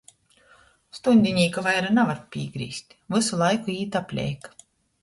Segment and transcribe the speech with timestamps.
[0.99, 4.53] Stuņdinīka vaira navar pīgrīzt, vysu laiku īt apleik.